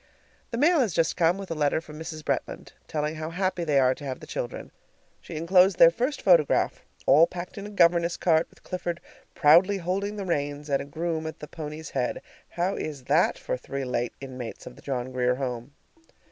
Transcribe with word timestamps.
The 0.49 0.57
mail 0.57 0.79
has 0.79 0.95
just 0.95 1.15
come, 1.15 1.37
with 1.37 1.51
a 1.51 1.53
letter 1.53 1.79
from 1.79 1.99
Mrs. 1.99 2.25
Bretland, 2.25 2.71
telling 2.87 3.17
how 3.17 3.29
happy 3.29 3.63
they 3.63 3.77
are 3.77 3.93
to 3.93 4.03
have 4.03 4.19
the 4.19 4.25
children. 4.25 4.71
She 5.19 5.35
inclosed 5.35 5.77
their 5.77 5.91
first 5.91 6.23
photograph 6.23 6.83
all 7.05 7.27
packed 7.27 7.55
in 7.59 7.67
a 7.67 7.69
governess 7.69 8.17
cart, 8.17 8.47
with 8.49 8.63
Clifford 8.63 8.99
proudly 9.35 9.77
holding 9.77 10.15
the 10.15 10.25
reins, 10.25 10.71
and 10.71 10.81
a 10.81 10.85
groom 10.85 11.27
at 11.27 11.37
the 11.37 11.47
pony's 11.47 11.91
head. 11.91 12.23
How 12.49 12.73
is 12.75 13.03
that 13.03 13.37
for 13.37 13.55
three 13.57 13.85
late 13.85 14.13
inmates 14.19 14.65
of 14.65 14.75
the 14.75 14.81
John 14.81 15.11
Grier 15.11 15.35
Home? 15.35 15.75